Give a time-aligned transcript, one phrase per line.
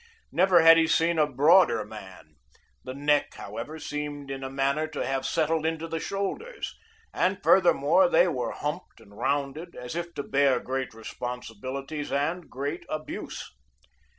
[0.31, 2.37] Never had he seen a broader man;
[2.83, 6.75] the neck, however, seemed in a manner to have settled into the shoulders,
[7.13, 12.83] and furthermore they were humped and rounded, as if to bear great responsibilities, and great
[12.89, 13.55] abuse.